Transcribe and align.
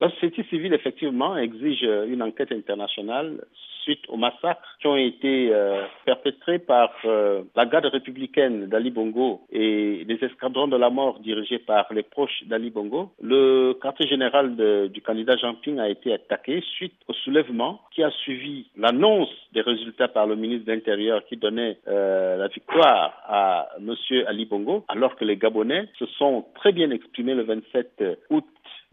La 0.00 0.10
société 0.10 0.44
civile, 0.44 0.74
effectivement, 0.74 1.36
exige 1.36 1.82
une 1.82 2.22
enquête 2.22 2.52
internationale 2.52 3.40
suite 3.86 4.04
aux 4.08 4.16
massacres 4.16 4.76
qui 4.80 4.88
ont 4.88 4.96
été 4.96 5.50
euh, 5.52 5.84
perpétrés 6.04 6.58
par 6.58 6.90
euh, 7.04 7.42
la 7.54 7.66
garde 7.66 7.86
républicaine 7.86 8.66
d'Ali 8.66 8.90
Bongo 8.90 9.42
et 9.52 10.04
les 10.04 10.18
escadrons 10.22 10.66
de 10.66 10.76
la 10.76 10.90
mort 10.90 11.20
dirigés 11.20 11.60
par 11.60 11.86
les 11.92 12.02
proches 12.02 12.42
d'Ali 12.46 12.70
Bongo. 12.70 13.12
Le 13.22 13.74
quartier 13.80 14.08
général 14.08 14.56
du 14.90 15.00
candidat 15.02 15.36
Jean 15.36 15.54
Ping 15.54 15.78
a 15.78 15.88
été 15.88 16.12
attaqué 16.12 16.62
suite 16.76 16.94
au 17.06 17.12
soulèvement 17.12 17.80
qui 17.94 18.02
a 18.02 18.10
suivi 18.10 18.66
l'annonce 18.76 19.30
des 19.52 19.60
résultats 19.60 20.08
par 20.08 20.26
le 20.26 20.34
ministre 20.34 20.66
de 20.66 20.72
l'Intérieur 20.72 21.24
qui 21.26 21.36
donnait 21.36 21.78
euh, 21.86 22.36
la 22.36 22.48
victoire 22.48 23.22
à 23.26 23.68
Monsieur 23.80 24.28
Ali 24.28 24.46
Bongo, 24.46 24.84
alors 24.88 25.14
que 25.14 25.24
les 25.24 25.36
Gabonais 25.36 25.88
se 25.98 26.06
sont 26.18 26.44
très 26.56 26.72
bien 26.72 26.90
exprimés 26.90 27.34
le 27.34 27.44
27 27.44 28.02
août 28.30 28.44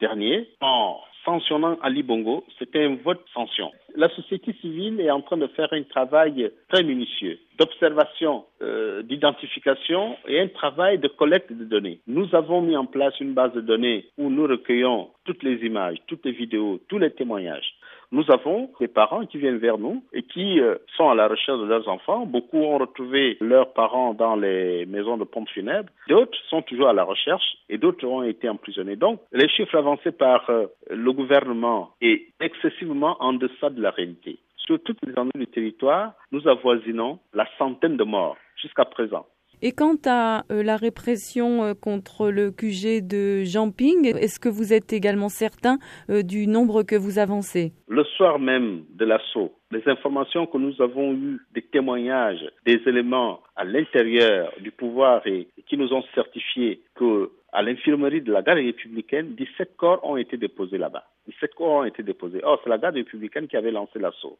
dernier 0.00 0.48
en 0.60 0.98
sanctionnant 1.24 1.78
Ali 1.82 2.02
Bongo. 2.02 2.44
C'était 2.58 2.84
un 2.84 2.96
vote 2.96 3.24
sanction. 3.34 3.70
La 3.96 4.08
société 4.10 4.54
civile 4.60 5.00
est 5.00 5.10
en 5.10 5.20
train 5.20 5.36
de 5.36 5.46
faire 5.48 5.68
un 5.72 5.82
travail 5.82 6.50
très 6.68 6.82
minutieux 6.82 7.38
d'observation, 7.58 8.44
euh, 8.62 9.02
d'identification 9.02 10.16
et 10.26 10.40
un 10.40 10.48
travail 10.48 10.98
de 10.98 11.08
collecte 11.08 11.52
de 11.52 11.64
données. 11.64 12.00
Nous 12.06 12.34
avons 12.34 12.62
mis 12.62 12.76
en 12.76 12.86
place 12.86 13.18
une 13.20 13.34
base 13.34 13.52
de 13.52 13.60
données 13.60 14.06
où 14.16 14.30
nous 14.30 14.46
recueillons 14.46 15.10
toutes 15.24 15.42
les 15.42 15.56
images, 15.66 15.98
toutes 16.06 16.24
les 16.24 16.32
vidéos, 16.32 16.80
tous 16.88 16.98
les 16.98 17.10
témoignages. 17.10 17.74
Nous 18.12 18.24
avons 18.30 18.70
des 18.80 18.88
parents 18.88 19.24
qui 19.24 19.38
viennent 19.38 19.58
vers 19.58 19.78
nous 19.78 20.02
et 20.12 20.22
qui 20.22 20.60
euh, 20.60 20.76
sont 20.96 21.10
à 21.10 21.14
la 21.14 21.28
recherche 21.28 21.60
de 21.60 21.66
leurs 21.66 21.88
enfants. 21.88 22.26
Beaucoup 22.26 22.58
ont 22.58 22.78
retrouvé 22.78 23.36
leurs 23.40 23.72
parents 23.72 24.14
dans 24.14 24.34
les 24.34 24.84
maisons 24.86 25.16
de 25.16 25.24
pompes 25.24 25.48
funèbres. 25.50 25.90
D'autres 26.08 26.36
sont 26.48 26.62
toujours 26.62 26.88
à 26.88 26.92
la 26.92 27.04
recherche 27.04 27.44
et 27.68 27.78
d'autres 27.78 28.04
ont 28.06 28.24
été 28.24 28.48
emprisonnés. 28.48 28.96
Donc, 28.96 29.20
les 29.32 29.48
chiffres 29.48 29.76
avancés 29.76 30.10
par 30.10 30.50
euh, 30.50 30.66
le 30.90 31.12
gouvernement 31.12 31.90
est 32.00 32.26
excessivement 32.40 33.16
en 33.20 33.32
deçà 33.32 33.70
de 33.70 33.80
la 33.80 33.90
réalité. 33.90 34.38
Sur 34.56 34.82
toutes 34.82 34.98
les 35.06 35.12
endroits 35.12 35.30
du 35.34 35.46
territoire, 35.46 36.14
nous 36.32 36.46
avoisinons 36.48 37.20
la 37.32 37.46
centaine 37.58 37.96
de 37.96 38.04
morts 38.04 38.36
jusqu'à 38.56 38.84
présent. 38.84 39.26
Et 39.62 39.72
quant 39.72 39.96
à 40.06 40.44
euh, 40.50 40.62
la 40.62 40.78
répression 40.78 41.64
euh, 41.64 41.74
contre 41.74 42.30
le 42.30 42.50
QG 42.50 43.06
de 43.06 43.44
Jamping, 43.44 44.06
est-ce 44.16 44.40
que 44.40 44.48
vous 44.48 44.72
êtes 44.72 44.94
également 44.94 45.28
certain 45.28 45.76
euh, 46.08 46.22
du 46.22 46.46
nombre 46.46 46.82
que 46.82 46.96
vous 46.96 47.18
avancez? 47.18 47.72
Le 47.86 48.02
soir 48.04 48.38
même 48.38 48.84
de 48.94 49.04
l'assaut, 49.04 49.52
les 49.70 49.86
informations 49.86 50.46
que 50.46 50.56
nous 50.56 50.80
avons 50.80 51.12
eues, 51.12 51.40
des 51.52 51.60
témoignages, 51.60 52.42
des 52.64 52.80
éléments 52.86 53.42
à 53.54 53.64
l'intérieur 53.64 54.50
du 54.60 54.70
pouvoir 54.70 55.26
et 55.26 55.46
qui 55.66 55.76
nous 55.76 55.92
ont 55.92 56.04
certifié 56.14 56.80
que 56.94 57.30
à 57.52 57.60
l'infirmerie 57.60 58.22
de 58.22 58.32
la 58.32 58.40
garde 58.40 58.60
républicaine, 58.60 59.34
17 59.34 59.76
corps 59.76 60.00
ont 60.04 60.16
été 60.16 60.38
déposés 60.38 60.78
là-bas. 60.78 61.04
17 61.28 61.54
corps 61.54 61.80
ont 61.80 61.84
été 61.84 62.02
déposés. 62.02 62.40
Or, 62.44 62.60
c'est 62.64 62.70
la 62.70 62.78
garde 62.78 62.94
républicaine 62.94 63.46
qui 63.46 63.58
avait 63.58 63.72
lancé 63.72 63.98
l'assaut. 63.98 64.38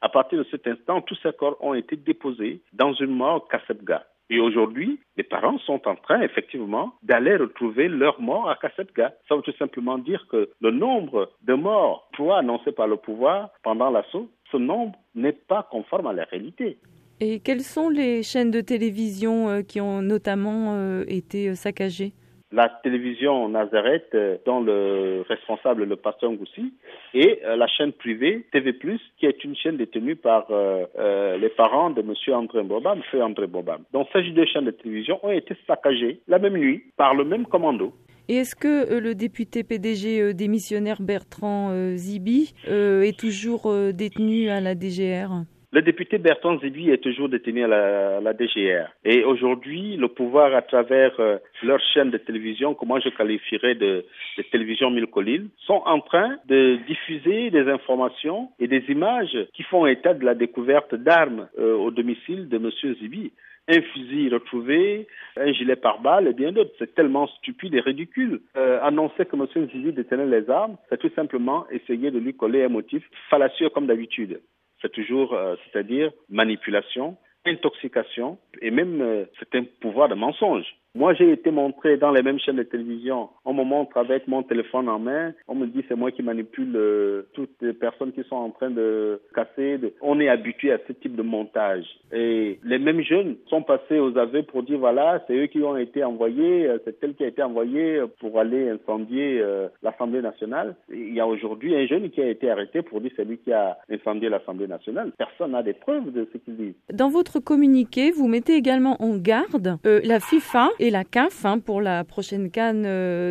À 0.00 0.08
partir 0.08 0.38
de 0.38 0.46
cet 0.50 0.66
instant, 0.66 1.02
tous 1.02 1.16
ces 1.22 1.32
corps 1.32 1.56
ont 1.60 1.74
été 1.74 1.94
déposés 1.96 2.60
dans 2.72 2.92
une 2.94 3.14
mort 3.14 3.46
Kassebga. 3.48 4.04
Et 4.28 4.40
aujourd'hui, 4.40 4.98
les 5.16 5.22
parents 5.22 5.58
sont 5.58 5.86
en 5.86 5.94
train, 5.94 6.20
effectivement, 6.20 6.94
d'aller 7.02 7.36
retrouver 7.36 7.88
leurs 7.88 8.20
morts 8.20 8.48
à 8.50 8.56
Kassetga. 8.56 9.14
Ça 9.28 9.36
veut 9.36 9.42
tout 9.42 9.56
simplement 9.58 9.98
dire 9.98 10.26
que 10.30 10.50
le 10.60 10.70
nombre 10.70 11.30
de 11.42 11.54
morts, 11.54 12.08
toi, 12.12 12.38
annoncé 12.38 12.72
par 12.72 12.88
le 12.88 12.96
pouvoir 12.96 13.50
pendant 13.62 13.90
l'assaut, 13.90 14.28
ce 14.50 14.56
nombre 14.56 14.98
n'est 15.14 15.32
pas 15.32 15.68
conforme 15.70 16.08
à 16.08 16.12
la 16.12 16.24
réalité. 16.24 16.78
Et 17.20 17.40
quelles 17.40 17.62
sont 17.62 17.88
les 17.88 18.22
chaînes 18.22 18.50
de 18.50 18.60
télévision 18.60 19.48
euh, 19.48 19.62
qui 19.62 19.80
ont 19.80 20.02
notamment 20.02 20.74
euh, 20.74 21.04
été 21.08 21.48
euh, 21.48 21.54
saccagées? 21.54 22.12
La 22.56 22.70
télévision 22.82 23.50
Nazareth, 23.50 24.08
euh, 24.14 24.38
dont 24.46 24.60
le 24.60 25.24
responsable 25.28 25.84
le 25.84 25.96
pasteur 25.96 26.32
Ngoussi, 26.32 26.72
et 27.12 27.40
euh, 27.44 27.54
la 27.54 27.66
chaîne 27.66 27.92
privée 27.92 28.46
TV+, 28.50 28.74
qui 29.18 29.26
est 29.26 29.44
une 29.44 29.54
chaîne 29.54 29.76
détenue 29.76 30.16
par 30.16 30.46
euh, 30.50 31.36
les 31.36 31.50
parents 31.50 31.90
de 31.90 32.00
M. 32.00 32.14
André 32.34 32.62
Bobam, 32.62 33.02
M. 33.12 33.22
André 33.22 33.46
Bobam. 33.46 33.82
Donc 33.92 34.08
ces 34.12 34.22
deux 34.30 34.46
chaînes 34.46 34.64
de 34.64 34.70
télévision 34.70 35.20
ont 35.22 35.30
été 35.30 35.54
saccagées 35.66 36.20
la 36.28 36.38
même 36.38 36.56
nuit 36.56 36.82
par 36.96 37.14
le 37.14 37.24
même 37.24 37.44
commando. 37.44 37.92
Et 38.28 38.36
est-ce 38.36 38.56
que 38.56 38.98
le 38.98 39.14
député 39.14 39.62
PDG 39.62 40.34
démissionnaire 40.34 41.00
Bertrand 41.00 41.70
Zibi 41.94 42.54
est 42.66 43.16
toujours 43.16 43.72
détenu 43.92 44.48
à 44.48 44.60
la 44.60 44.74
DGR 44.74 45.44
le 45.76 45.82
député 45.82 46.16
Bertrand 46.16 46.58
Zibi 46.58 46.88
est 46.88 47.02
toujours 47.02 47.28
détenu 47.28 47.62
à 47.64 48.20
la, 48.22 48.32
DGR. 48.32 48.88
Et 49.04 49.24
aujourd'hui, 49.24 49.98
le 49.98 50.08
pouvoir, 50.08 50.54
à 50.54 50.62
travers 50.62 51.12
euh, 51.20 51.36
leur 51.62 51.78
chaîne 51.92 52.08
de 52.10 52.16
télévision, 52.16 52.72
comment 52.72 52.98
je 52.98 53.10
qualifierais 53.10 53.74
de, 53.74 54.06
télévision 54.50 54.90
mille 54.90 55.06
collines, 55.06 55.50
sont 55.66 55.82
en 55.84 56.00
train 56.00 56.38
de 56.46 56.78
diffuser 56.86 57.50
des 57.50 57.68
informations 57.68 58.48
et 58.58 58.68
des 58.68 58.84
images 58.88 59.36
qui 59.52 59.64
font 59.64 59.84
état 59.84 60.14
de 60.14 60.24
la 60.24 60.34
découverte 60.34 60.94
d'armes 60.94 61.46
euh, 61.58 61.76
au 61.76 61.90
domicile 61.90 62.48
de 62.48 62.56
M. 62.56 62.70
Zibi 62.98 63.32
un 63.68 63.82
fusil 63.82 64.28
retrouvé, 64.30 65.08
un 65.36 65.52
gilet 65.52 65.76
pare-balles 65.76 66.28
et 66.28 66.32
bien 66.32 66.52
d'autres. 66.52 66.72
C'est 66.78 66.94
tellement 66.94 67.26
stupide 67.26 67.74
et 67.74 67.80
ridicule. 67.80 68.40
Euh, 68.56 68.78
annoncer 68.80 69.26
que 69.26 69.36
M. 69.36 69.68
Zibi 69.72 69.92
détenait 69.92 70.24
les 70.24 70.48
armes, 70.48 70.76
c'est 70.88 70.98
tout 70.98 71.10
simplement 71.14 71.66
essayer 71.70 72.10
de 72.10 72.18
lui 72.18 72.32
coller 72.32 72.62
un 72.64 72.68
motif 72.68 73.02
fallacieux 73.28 73.68
comme 73.68 73.88
d'habitude 73.88 74.40
c'est 74.82 74.92
toujours, 74.92 75.34
euh, 75.34 75.56
c'est-à-dire 75.64 76.10
manipulation, 76.28 77.16
intoxication 77.44 78.38
et 78.60 78.70
même 78.70 79.00
euh, 79.00 79.24
c'est 79.38 79.54
un 79.54 79.64
pouvoir 79.80 80.08
de 80.08 80.14
mensonge. 80.14 80.66
Moi, 80.96 81.12
j'ai 81.12 81.30
été 81.30 81.50
montré 81.50 81.98
dans 81.98 82.10
les 82.10 82.22
mêmes 82.22 82.38
chaînes 82.38 82.56
de 82.56 82.62
télévision. 82.62 83.28
On 83.44 83.52
me 83.52 83.64
montre 83.64 83.98
avec 83.98 84.26
mon 84.28 84.42
téléphone 84.42 84.88
en 84.88 84.98
main. 84.98 85.34
On 85.46 85.54
me 85.54 85.66
dit 85.66 85.84
c'est 85.88 85.94
moi 85.94 86.10
qui 86.10 86.22
manipule 86.22 86.72
euh, 86.74 87.22
toutes 87.34 87.50
les 87.60 87.74
personnes 87.74 88.12
qui 88.12 88.22
sont 88.24 88.36
en 88.36 88.48
train 88.48 88.70
de 88.70 89.20
casser. 89.34 89.78
On 90.00 90.18
est 90.20 90.28
habitué 90.30 90.72
à 90.72 90.78
ce 90.88 90.94
type 90.94 91.14
de 91.14 91.20
montage. 91.20 91.84
Et 92.14 92.58
les 92.64 92.78
mêmes 92.78 93.02
jeunes 93.02 93.36
sont 93.50 93.60
passés 93.60 93.98
aux 93.98 94.16
aveux 94.16 94.42
pour 94.44 94.62
dire 94.62 94.78
voilà, 94.78 95.22
c'est 95.26 95.36
eux 95.36 95.48
qui 95.48 95.60
ont 95.60 95.76
été 95.76 96.02
envoyés, 96.02 96.66
euh, 96.66 96.78
c'est 96.86 96.98
tel 96.98 97.14
qui 97.14 97.24
a 97.24 97.28
été 97.28 97.42
envoyé 97.42 98.00
pour 98.18 98.40
aller 98.40 98.70
incendier 98.70 99.38
euh, 99.42 99.68
l'Assemblée 99.82 100.22
nationale. 100.22 100.76
Il 100.90 101.12
y 101.12 101.20
a 101.20 101.26
aujourd'hui 101.26 101.76
un 101.76 101.86
jeune 101.86 102.08
qui 102.08 102.22
a 102.22 102.28
été 102.30 102.50
arrêté 102.50 102.80
pour 102.80 103.02
dire 103.02 103.10
c'est 103.16 103.26
lui 103.26 103.36
qui 103.36 103.52
a 103.52 103.76
incendié 103.90 104.30
l'Assemblée 104.30 104.66
nationale. 104.66 105.12
Personne 105.18 105.50
n'a 105.50 105.62
des 105.62 105.74
preuves 105.74 106.10
de 106.10 106.26
ce 106.32 106.38
qu'il 106.38 106.56
dit. 106.56 106.74
Dans 106.90 107.10
votre 107.10 107.38
communiqué, 107.38 108.12
vous 108.12 108.28
mettez 108.28 108.54
également 108.54 108.96
en 109.02 109.18
garde 109.18 109.76
la 109.84 110.20
FIFA 110.20 110.70
la 110.90 111.04
CAF 111.04 111.44
hein, 111.44 111.58
pour 111.58 111.80
la 111.80 112.04
prochaine 112.04 112.50
Cannes 112.50 112.82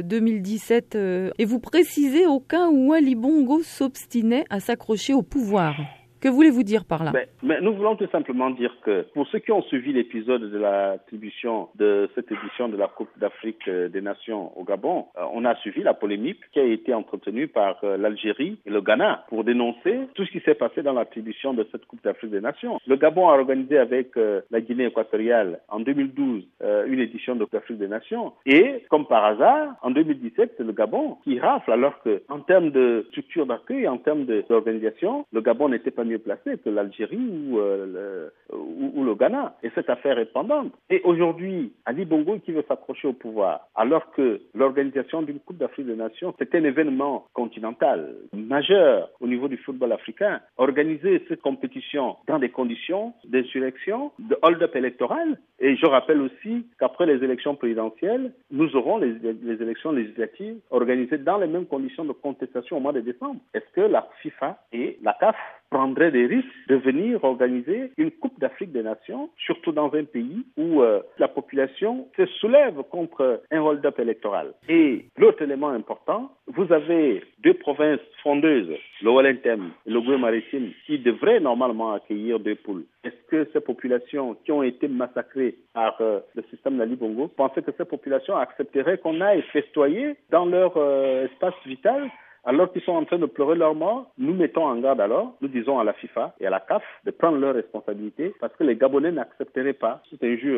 2017. 0.01 0.95
Euh, 0.95 0.99
euh, 0.99 1.31
et 1.37 1.45
vous 1.45 1.59
précisez 1.59 2.25
au 2.25 2.39
cas 2.39 2.69
où 2.69 2.93
Ali 2.93 3.15
Bongo 3.15 3.61
s'obstinait 3.63 4.45
à 4.49 4.59
s'accrocher 4.59 5.13
au 5.13 5.21
pouvoir. 5.21 5.75
Que 6.25 6.31
voulez-vous 6.31 6.63
dire 6.63 6.85
par 6.85 7.03
là? 7.03 7.11
Mais, 7.43 7.61
Nous 7.61 7.75
voulons 7.75 7.95
tout 7.95 8.07
simplement 8.11 8.49
dire 8.49 8.75
que 8.81 9.03
pour 9.13 9.27
ceux 9.27 9.37
qui 9.37 9.51
ont 9.51 9.61
suivi 9.61 9.93
l'épisode 9.93 10.41
de 10.41 10.57
l'attribution 10.57 11.67
de 11.75 12.09
cette 12.15 12.31
édition 12.31 12.67
de 12.67 12.75
la 12.75 12.87
Coupe 12.87 13.11
d'Afrique 13.19 13.67
euh, 13.67 13.89
des 13.89 14.01
Nations 14.01 14.51
au 14.57 14.63
Gabon, 14.63 15.05
euh, 15.19 15.21
on 15.33 15.45
a 15.45 15.53
suivi 15.57 15.83
la 15.83 15.93
polémique 15.93 16.39
qui 16.51 16.59
a 16.59 16.63
été 16.63 16.95
entretenue 16.95 17.47
par 17.47 17.77
euh, 17.83 17.95
l'Algérie 17.95 18.57
et 18.65 18.71
le 18.71 18.81
Ghana 18.81 19.25
pour 19.29 19.43
dénoncer 19.43 19.99
tout 20.15 20.25
ce 20.25 20.31
qui 20.31 20.39
s'est 20.39 20.55
passé 20.55 20.81
dans 20.81 20.93
l'attribution 20.93 21.53
de 21.53 21.67
cette 21.71 21.85
Coupe 21.85 22.03
d'Afrique 22.03 22.31
des 22.31 22.41
Nations. 22.41 22.79
Le 22.87 22.95
Gabon 22.95 23.29
a 23.29 23.33
organisé 23.33 23.77
avec 23.77 24.13
la 24.15 24.61
Guinée 24.61 24.85
équatoriale 24.85 25.59
en 25.69 25.79
2012 25.79 26.43
une 26.87 26.99
édition 26.99 27.35
de 27.35 27.43
Coupe 27.43 27.53
d'Afrique 27.53 27.77
des 27.77 27.87
Nations 27.87 28.33
et 28.47 28.83
comme 28.89 29.05
par 29.05 29.25
hasard, 29.25 29.75
en 29.83 29.91
2017, 29.91 30.55
c'est 30.57 30.63
le 30.63 30.73
Gabon 30.73 31.17
qui 31.23 31.39
rafle 31.39 31.71
alors 31.71 32.01
que 32.01 32.23
en 32.29 32.39
termes 32.39 32.71
de 32.71 33.05
structure 33.09 33.45
d'accueil, 33.45 33.87
en 33.87 33.97
termes 33.97 34.25
d'organisation, 34.25 35.27
le 35.31 35.41
Gabon 35.41 35.69
n'était 35.69 35.91
pas 35.91 36.03
mieux 36.45 36.57
que 36.57 36.69
l'Algérie 36.69 37.17
ou, 37.17 37.59
euh, 37.59 38.31
le, 38.51 38.57
ou, 38.57 39.03
le 39.03 39.15
Ghana. 39.15 39.55
Et 39.63 39.69
cette 39.75 39.89
affaire 39.89 40.17
est 40.19 40.31
pendante. 40.31 40.71
Et 40.89 41.01
aujourd'hui, 41.03 41.73
Ali 41.85 42.05
Bongo 42.05 42.39
qui 42.39 42.51
veut 42.51 42.63
s'accrocher 42.67 43.07
au 43.07 43.13
pouvoir, 43.13 43.67
alors 43.75 44.11
que 44.11 44.41
l'organisation 44.53 45.21
d'une 45.21 45.39
Coupe 45.39 45.57
d'Afrique 45.57 45.87
des 45.87 45.95
Nations, 45.95 46.33
c'est 46.37 46.53
un 46.55 46.63
événement 46.63 47.27
continental 47.33 48.15
majeur 48.33 49.09
au 49.19 49.27
niveau 49.27 49.47
du 49.47 49.57
football 49.57 49.91
africain. 49.91 50.41
Organiser 50.57 51.23
cette 51.27 51.41
compétition 51.41 52.17
dans 52.27 52.39
des 52.39 52.49
conditions 52.49 53.13
d'insurrection, 53.25 54.11
de 54.19 54.37
hold-up 54.41 54.75
électoral. 54.75 55.39
Et 55.59 55.75
je 55.75 55.85
rappelle 55.85 56.21
aussi 56.21 56.67
qu'après 56.79 57.05
les 57.05 57.23
élections 57.23 57.55
présidentielles, 57.55 58.31
nous 58.51 58.75
aurons 58.75 58.97
les 58.97 59.61
élections 59.61 59.91
législatives 59.91 60.59
organisées 60.69 61.17
dans 61.17 61.37
les 61.37 61.47
mêmes 61.47 61.65
conditions 61.65 62.05
de 62.05 62.11
contestation 62.11 62.77
au 62.77 62.79
mois 62.79 62.93
de 62.93 63.01
décembre. 63.01 63.39
Est-ce 63.53 63.71
que 63.73 63.81
la 63.81 64.07
FIFA 64.21 64.57
et 64.73 64.97
la 65.01 65.13
CAF 65.19 65.35
prendrait 65.69 66.11
des 66.11 66.25
risques 66.25 66.47
de 66.67 66.75
venir 66.75 67.23
organiser 67.23 67.91
une 67.97 68.11
Coupe 68.11 68.39
d'Afrique 68.39 68.71
des 68.71 68.83
Nations, 68.83 69.29
surtout 69.37 69.71
dans 69.71 69.93
un 69.93 70.03
pays 70.03 70.45
où 70.57 70.81
euh, 70.81 71.01
la 71.19 71.27
population 71.27 72.07
se 72.17 72.25
soulève 72.39 72.81
contre 72.89 73.41
un 73.51 73.61
hold-up 73.61 73.99
électoral. 73.99 74.53
Et 74.69 75.05
l'autre 75.17 75.41
élément 75.41 75.69
important, 75.69 76.31
vous 76.47 76.71
avez 76.71 77.23
deux 77.39 77.53
provinces 77.53 77.99
fondeuses, 78.23 78.71
le 79.01 79.11
Wellington 79.11 79.71
et 79.85 79.91
le 79.91 80.01
Goué 80.01 80.17
maritime, 80.17 80.71
qui 80.85 80.99
devraient 80.99 81.39
normalement 81.39 81.93
accueillir 81.93 82.39
deux 82.39 82.55
poules. 82.55 82.85
Est-ce 83.03 83.29
que 83.29 83.49
ces 83.53 83.59
populations 83.59 84.35
qui 84.45 84.51
ont 84.51 84.63
été 84.63 84.87
massacrées 84.87 85.55
par 85.73 85.95
euh, 86.01 86.19
le 86.35 86.43
système 86.49 86.77
Nali 86.77 86.95
Bongo 86.95 87.27
pensaient 87.27 87.61
que 87.61 87.71
ces 87.77 87.85
populations 87.85 88.37
accepteraient 88.37 88.97
qu'on 88.97 89.21
aille 89.21 89.43
festoyer 89.53 90.15
dans 90.31 90.45
leur 90.45 90.73
euh, 90.77 91.25
espace 91.25 91.53
vital 91.65 92.09
Alors 92.47 92.71
qu'ils 92.71 92.83
sont 92.83 92.91
en 92.91 93.05
train 93.05 93.17
de 93.17 93.25
pleurer 93.25 93.55
leur 93.55 93.73
mort, 93.73 94.11
nous 94.19 94.33
mettons 94.33 94.65
en 94.65 94.79
garde 94.79 95.01
alors, 95.01 95.33
nous 95.41 95.47
disons 95.47 95.79
à 95.79 95.83
la 95.83 95.93
FIFA 95.93 96.35
et 96.39 96.45
à 96.45 96.51
la 96.51 96.59
CAF 96.59 96.83
de 97.03 97.09
prendre 97.09 97.39
leurs 97.39 97.55
responsabilités 97.55 98.35
parce 98.39 98.55
que 98.55 98.63
les 98.63 98.75
Gabonais 98.75 99.11
n'accepteraient 99.11 99.73
pas 99.73 100.03
cette 100.11 100.23
injure 100.23 100.53